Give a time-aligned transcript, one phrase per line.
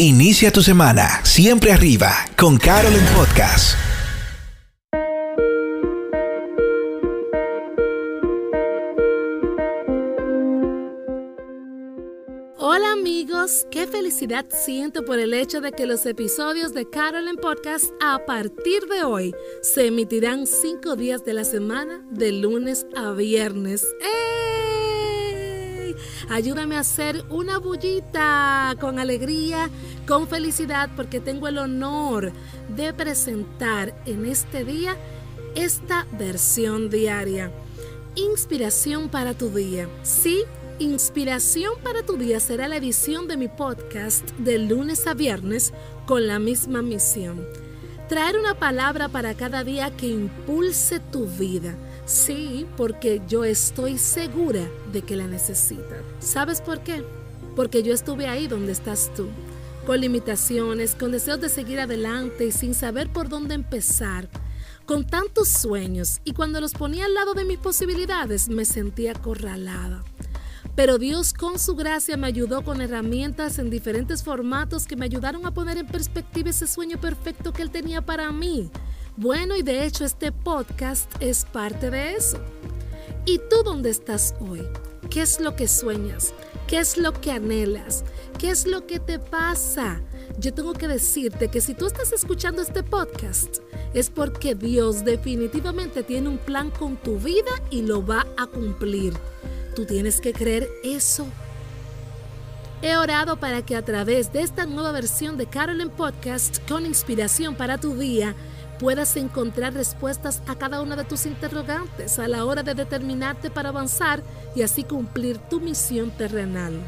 [0.00, 3.76] Inicia tu semana siempre arriba con Carol en Podcast.
[12.58, 17.34] Hola amigos, qué felicidad siento por el hecho de que los episodios de Carol en
[17.34, 23.10] Podcast a partir de hoy se emitirán cinco días de la semana, de lunes a
[23.10, 23.84] viernes.
[26.30, 29.70] Ayúdame a hacer una bullita con alegría,
[30.06, 32.32] con felicidad, porque tengo el honor
[32.76, 34.96] de presentar en este día
[35.54, 37.50] esta versión diaria.
[38.14, 39.88] Inspiración para tu día.
[40.02, 40.44] Sí,
[40.80, 45.72] Inspiración para tu día será la edición de mi podcast de lunes a viernes
[46.06, 47.44] con la misma misión.
[48.08, 51.74] Traer una palabra para cada día que impulse tu vida
[52.08, 56.02] Sí, porque yo estoy segura de que la necesita.
[56.20, 57.04] ¿Sabes por qué?
[57.54, 59.28] Porque yo estuve ahí donde estás tú,
[59.84, 64.26] con limitaciones, con deseos de seguir adelante y sin saber por dónde empezar,
[64.86, 70.02] con tantos sueños y cuando los ponía al lado de mis posibilidades me sentía acorralada.
[70.74, 75.44] Pero Dios con su gracia me ayudó con herramientas en diferentes formatos que me ayudaron
[75.44, 78.70] a poner en perspectiva ese sueño perfecto que Él tenía para mí
[79.18, 82.38] bueno, y de hecho este podcast es parte de eso.
[83.26, 84.62] ¿Y tú dónde estás hoy?
[85.10, 86.32] ¿Qué es lo que sueñas?
[86.68, 88.04] ¿Qué es lo que anhelas?
[88.38, 90.00] ¿Qué es lo que te pasa?
[90.38, 93.56] Yo tengo que decirte que si tú estás escuchando este podcast
[93.92, 99.14] es porque Dios definitivamente tiene un plan con tu vida y lo va a cumplir.
[99.74, 101.26] Tú tienes que creer eso.
[102.80, 107.56] He orado para que a través de esta nueva versión de Carolyn Podcast con inspiración
[107.56, 108.36] para tu día,
[108.78, 113.70] puedas encontrar respuestas a cada una de tus interrogantes a la hora de determinarte para
[113.70, 114.22] avanzar
[114.54, 116.78] y así cumplir tu misión terrenal.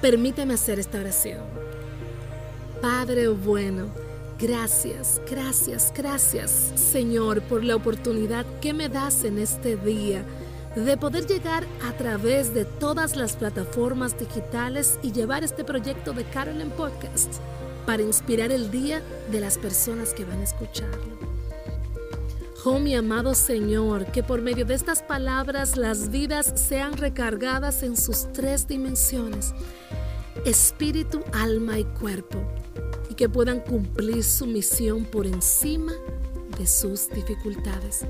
[0.00, 1.42] Permíteme hacer esta oración.
[2.80, 3.88] Padre bueno,
[4.38, 10.24] gracias, gracias, gracias Señor por la oportunidad que me das en este día
[10.84, 16.24] de poder llegar a través de todas las plataformas digitales y llevar este proyecto de
[16.24, 17.32] Carolyn Podcast
[17.86, 19.00] para inspirar el día
[19.32, 21.16] de las personas que van a escucharlo.
[22.64, 27.96] Oh mi amado Señor, que por medio de estas palabras las vidas sean recargadas en
[27.96, 29.54] sus tres dimensiones,
[30.44, 32.38] espíritu, alma y cuerpo,
[33.08, 35.92] y que puedan cumplir su misión por encima
[36.58, 38.04] de sus dificultades.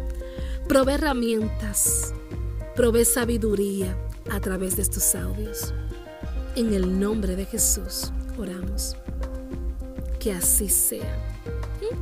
[0.66, 2.14] Provee herramientas,
[2.76, 3.96] provee sabiduría
[4.30, 5.72] a través de estos audios.
[6.54, 8.96] En el nombre de Jesús oramos
[10.20, 11.22] que así sea.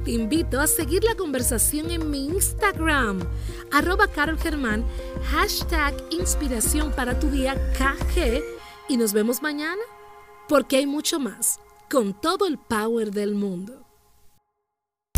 [0.05, 3.21] Te invito a seguir la conversación en mi Instagram,
[3.71, 4.85] arroba Carol Germán,
[5.31, 8.43] hashtag inspiración para tu día KG
[8.89, 9.83] y nos vemos mañana
[10.49, 13.84] porque hay mucho más con todo el power del mundo.